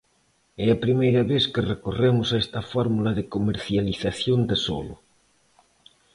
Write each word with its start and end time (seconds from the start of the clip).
É 0.65 0.67
a 0.71 0.81
primeira 0.85 1.21
vez 1.31 1.43
que 1.53 1.67
recorremos 1.73 2.27
a 2.31 2.37
esta 2.43 2.61
fórmula 2.71 3.11
de 3.17 3.27
comercialización 3.35 4.39
de 4.49 4.57
solo. 4.65 4.95